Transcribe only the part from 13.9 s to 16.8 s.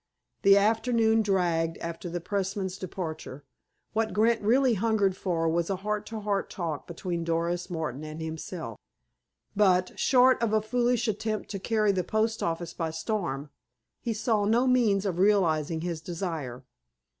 he saw no means of realizing his desire.